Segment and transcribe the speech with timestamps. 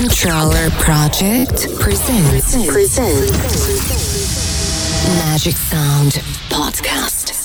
[0.00, 3.30] Kontroller Project presents, presents
[5.18, 6.12] Magic Sound
[6.48, 7.39] Podcast.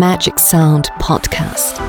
[0.00, 1.79] Magic Sound Podcast.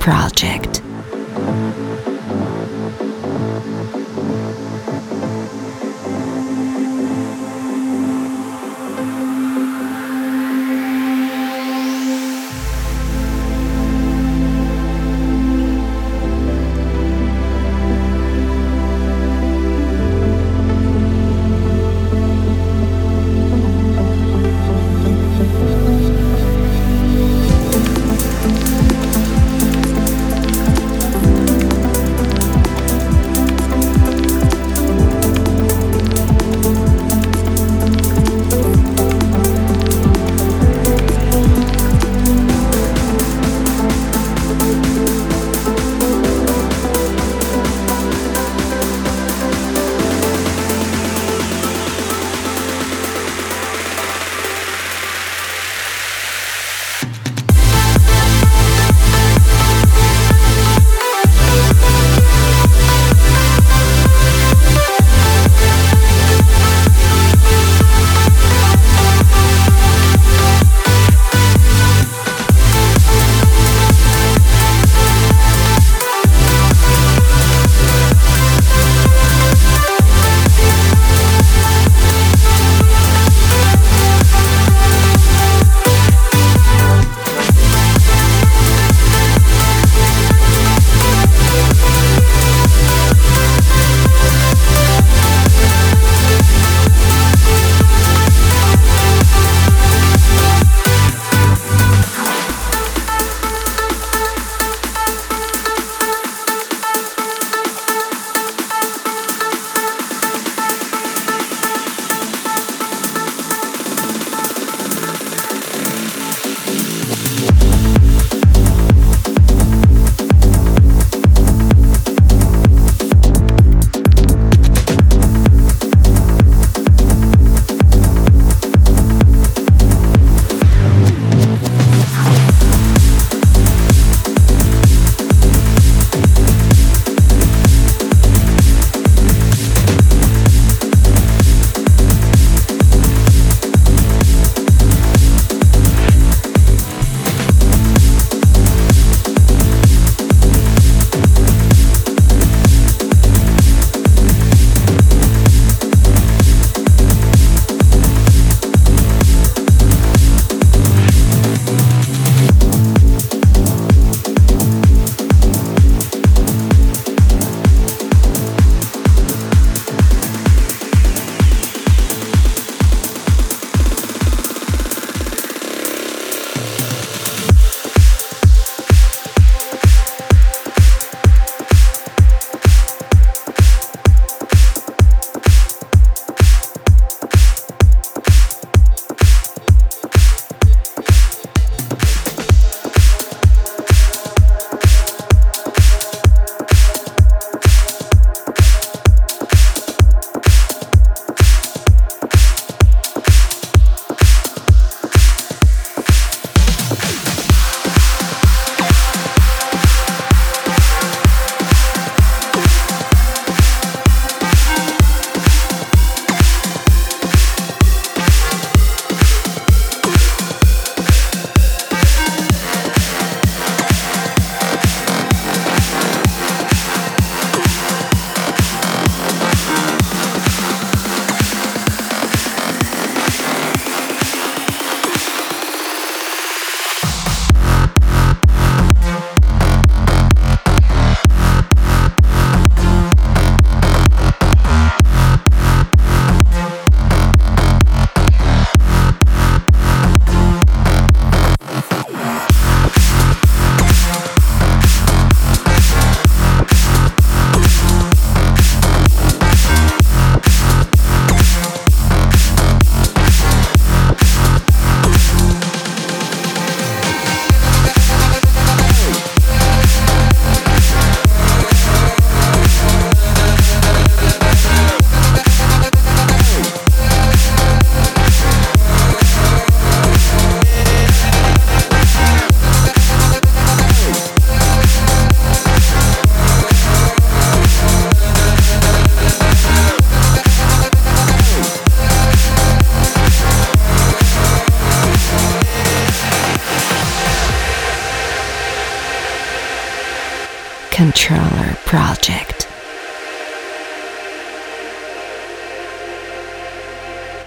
[0.00, 0.69] Project.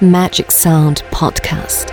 [0.04, 1.88] Magic Sound Podcast.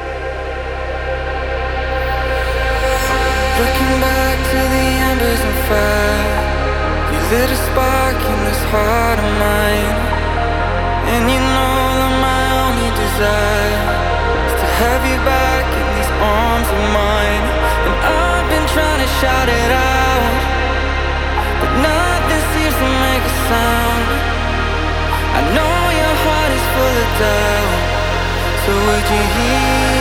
[3.55, 6.35] Looking back to the embers and fire.
[7.15, 9.95] You lit a spark in this heart of mine.
[11.15, 13.79] And you know that my only desire
[14.51, 17.45] Is to have you back in these arms of mine.
[17.87, 20.35] And I've been trying to shout it out
[21.63, 24.07] But nothing seems to make a sound.
[25.31, 27.60] I know your heart is full of doubt
[28.71, 30.00] So would you hear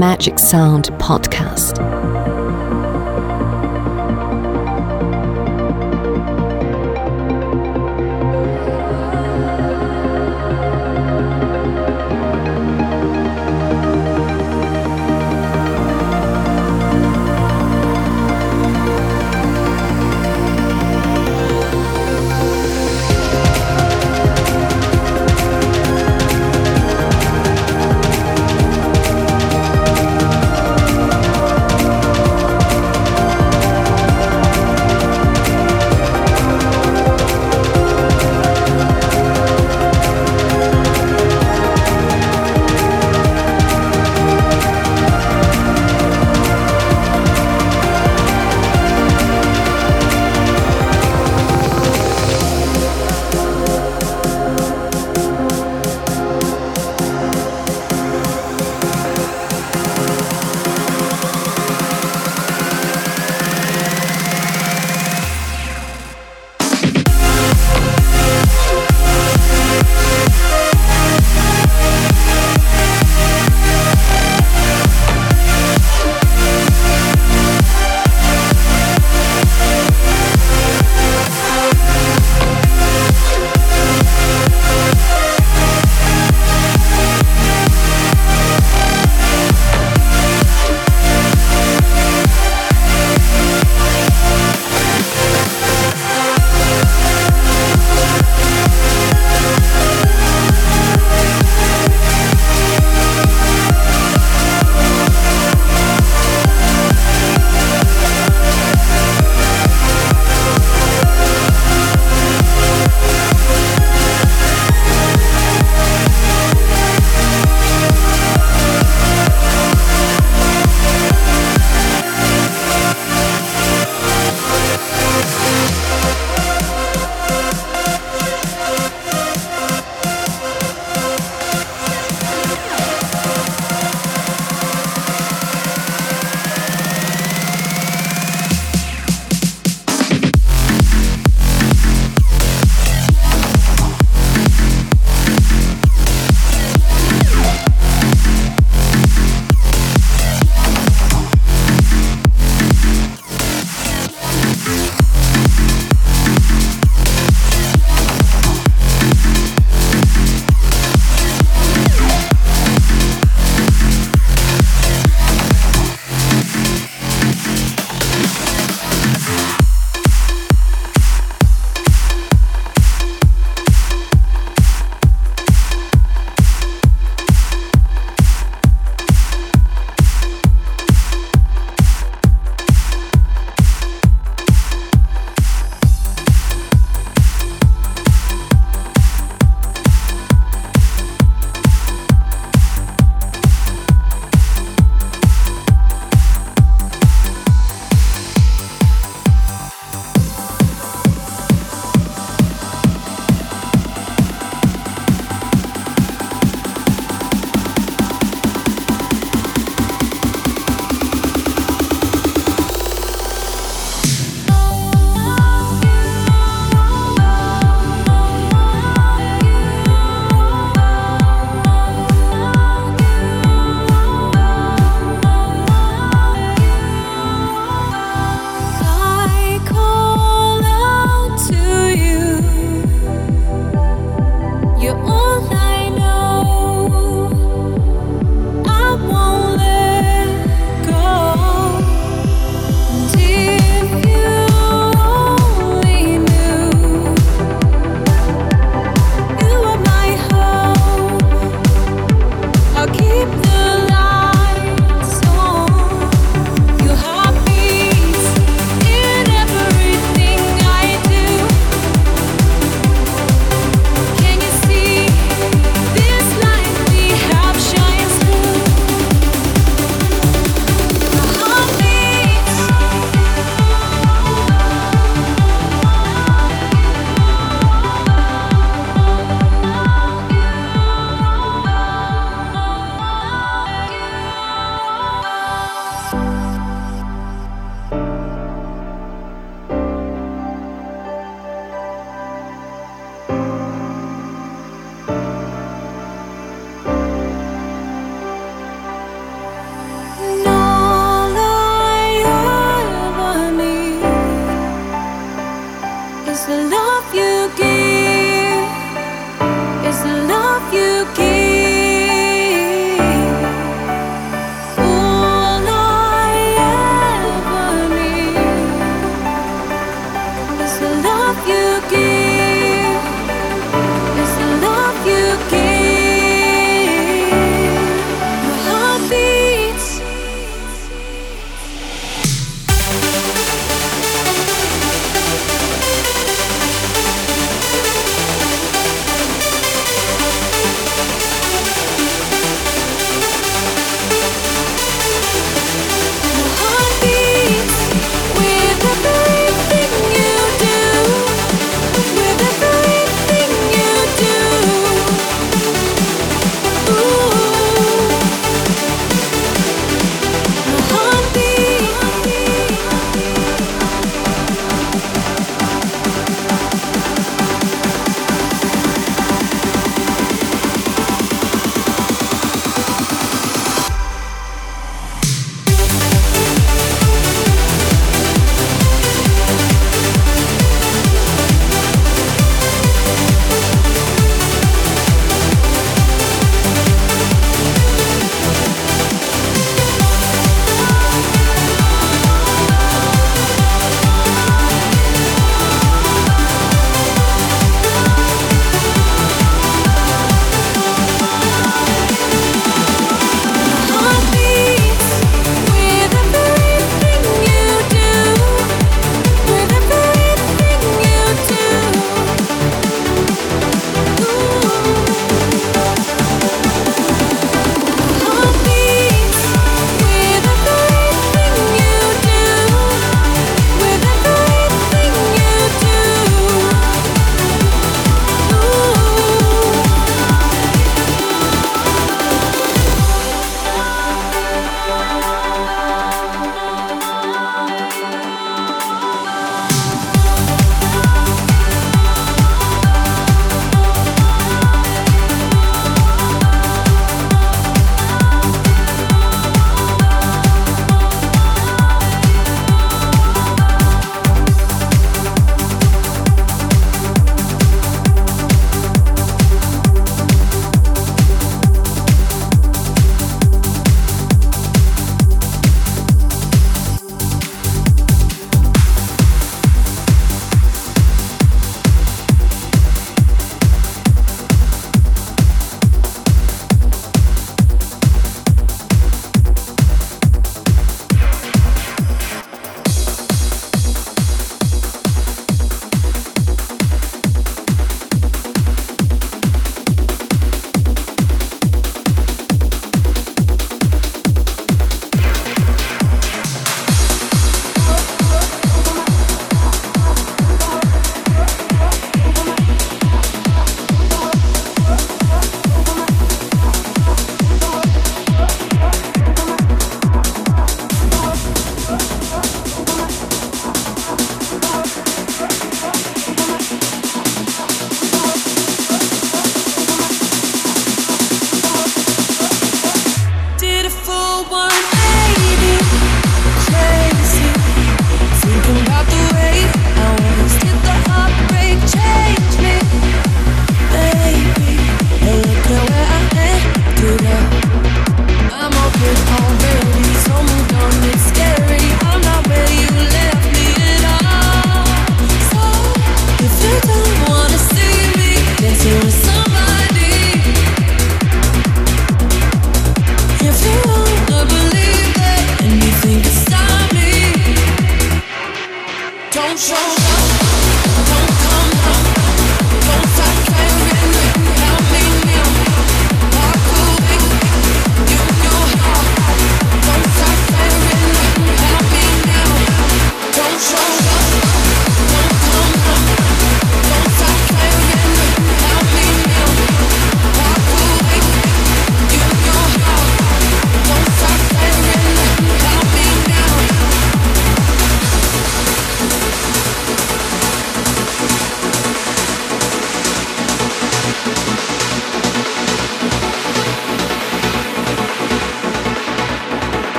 [0.00, 1.79] Magic Sound podcast.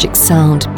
[0.00, 0.69] Sound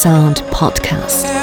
[0.00, 1.39] Sound Podcast.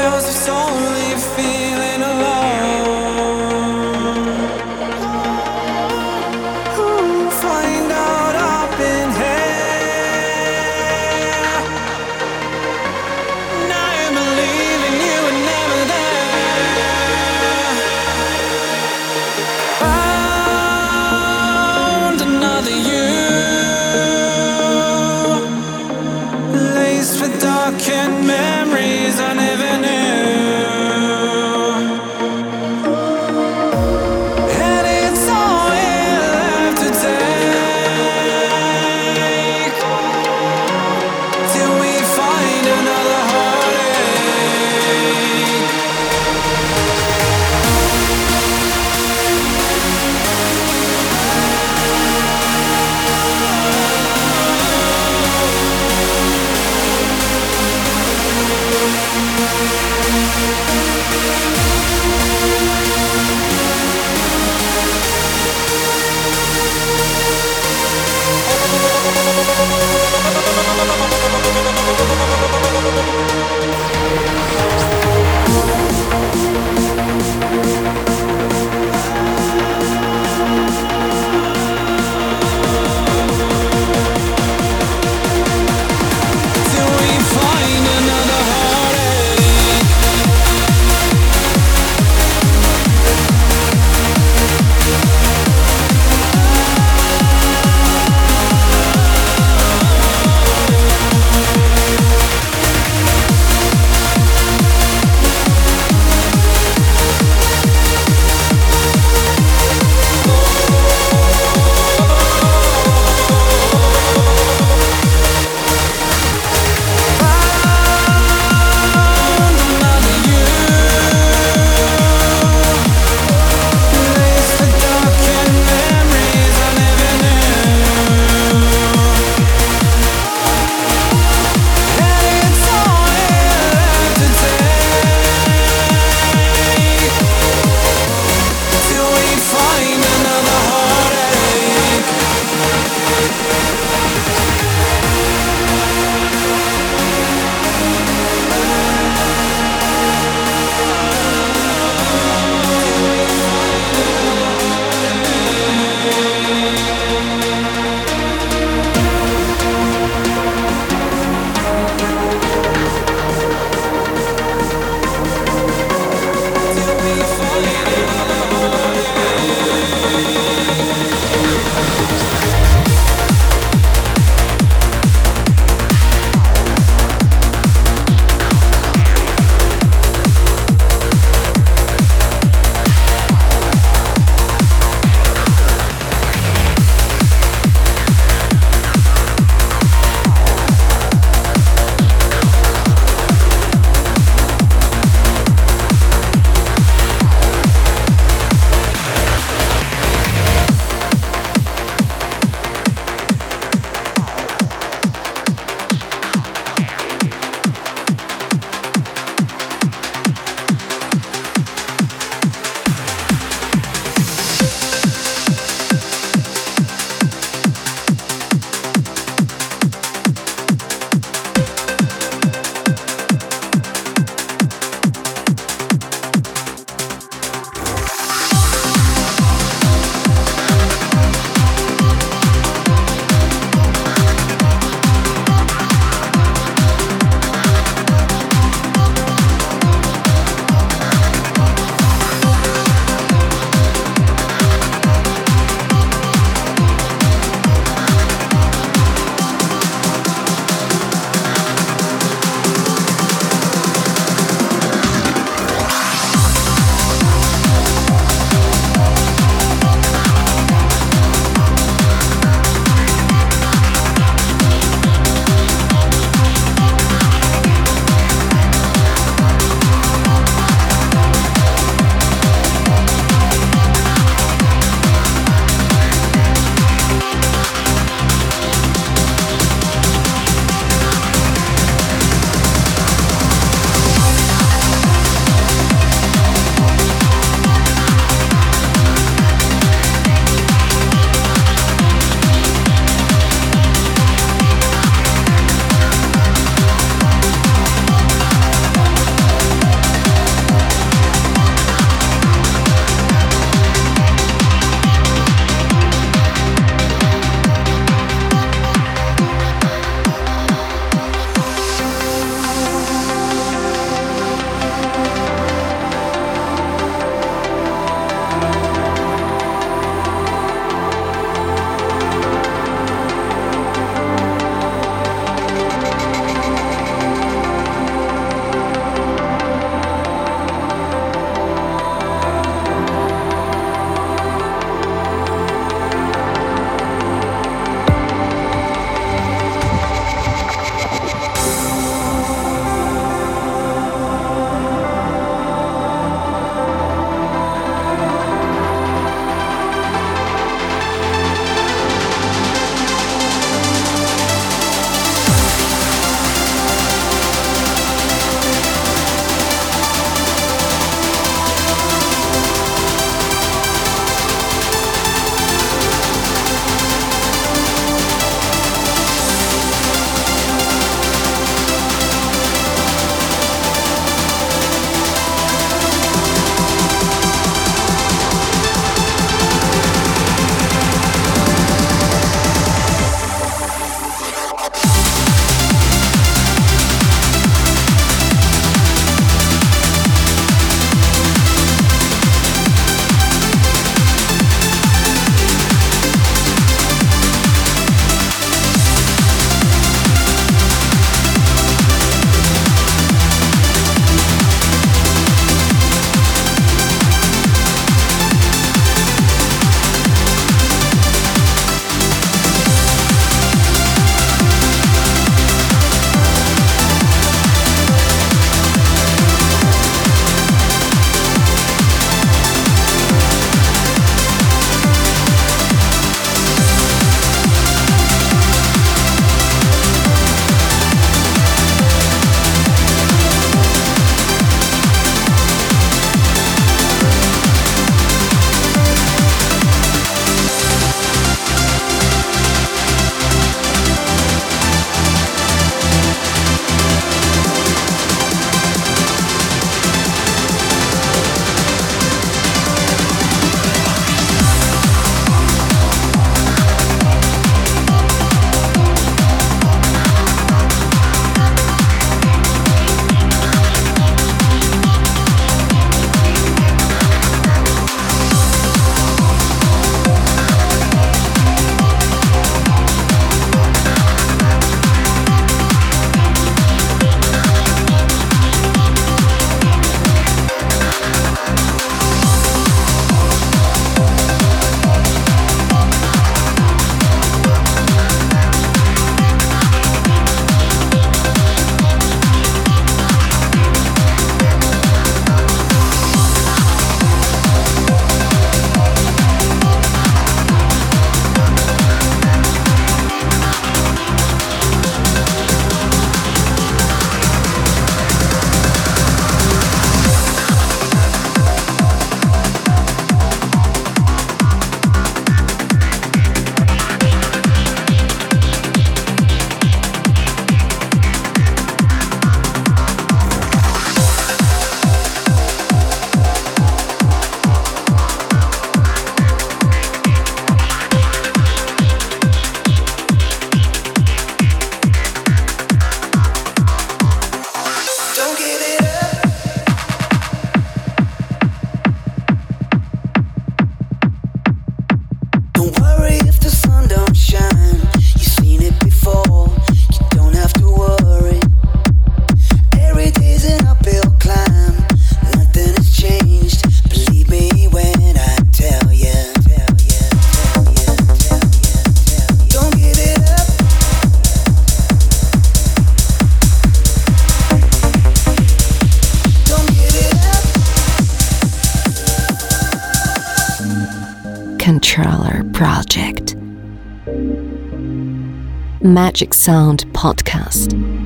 [579.07, 581.16] Magic Sound Podcast.